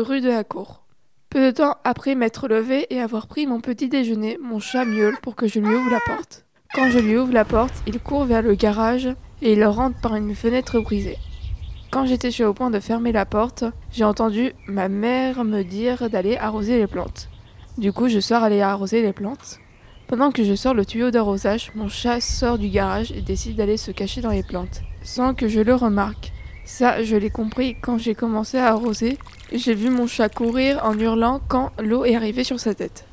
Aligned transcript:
rue 0.00 0.20
de 0.20 0.28
la 0.28 0.44
Cour. 0.44 0.82
Peu 1.30 1.46
de 1.46 1.50
temps 1.50 1.76
après 1.84 2.14
m'être 2.14 2.48
levé 2.48 2.86
et 2.90 3.00
avoir 3.00 3.26
pris 3.26 3.46
mon 3.46 3.60
petit 3.60 3.88
déjeuner, 3.88 4.38
mon 4.42 4.58
chat 4.58 4.84
miaule 4.84 5.18
pour 5.22 5.34
que 5.34 5.46
je 5.46 5.58
lui 5.58 5.74
ouvre 5.74 5.90
la 5.90 6.00
porte. 6.00 6.44
Quand 6.74 6.90
je 6.90 6.98
lui 6.98 7.16
ouvre 7.16 7.32
la 7.32 7.44
porte, 7.44 7.74
il 7.86 8.00
court 8.00 8.24
vers 8.24 8.42
le 8.42 8.54
garage 8.54 9.08
et 9.42 9.52
il 9.52 9.64
rentre 9.64 10.00
par 10.00 10.14
une 10.14 10.34
fenêtre 10.34 10.80
brisée. 10.80 11.18
Quand 11.90 12.06
j'étais 12.06 12.30
sur 12.30 12.46
le 12.46 12.54
point 12.54 12.70
de 12.70 12.80
fermer 12.80 13.12
la 13.12 13.26
porte, 13.26 13.64
j'ai 13.90 14.04
entendu 14.04 14.52
ma 14.66 14.88
mère 14.88 15.44
me 15.44 15.62
dire 15.62 16.10
d'aller 16.10 16.36
arroser 16.36 16.78
les 16.78 16.86
plantes. 16.86 17.28
Du 17.78 17.92
coup, 17.92 18.08
je 18.08 18.20
sors 18.20 18.42
aller 18.42 18.60
arroser 18.60 19.02
les 19.02 19.12
plantes. 19.12 19.58
Pendant 20.06 20.30
que 20.30 20.44
je 20.44 20.54
sors 20.54 20.74
le 20.74 20.86
tuyau 20.86 21.10
d'arrosage, 21.10 21.72
mon 21.74 21.88
chat 21.88 22.20
sort 22.20 22.58
du 22.58 22.68
garage 22.68 23.12
et 23.12 23.22
décide 23.22 23.56
d'aller 23.56 23.76
se 23.76 23.90
cacher 23.90 24.20
dans 24.20 24.30
les 24.30 24.42
plantes, 24.42 24.82
sans 25.02 25.34
que 25.34 25.48
je 25.48 25.60
le 25.60 25.74
remarque. 25.74 26.32
Ça, 26.66 27.04
je 27.04 27.14
l'ai 27.14 27.30
compris 27.30 27.76
quand 27.80 27.96
j'ai 27.96 28.16
commencé 28.16 28.58
à 28.58 28.72
arroser. 28.72 29.18
J'ai 29.52 29.72
vu 29.72 29.88
mon 29.88 30.08
chat 30.08 30.28
courir 30.28 30.84
en 30.84 30.98
hurlant 30.98 31.40
quand 31.48 31.70
l'eau 31.78 32.04
est 32.04 32.16
arrivée 32.16 32.42
sur 32.42 32.58
sa 32.58 32.74
tête. 32.74 33.06